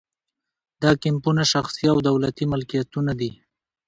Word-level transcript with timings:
دا 0.81 0.91
کیمپونه 1.01 1.43
شخصي 1.53 1.85
او 1.91 1.97
دولتي 2.09 2.43
ملکیتونه 2.53 3.11
دي 3.19 3.31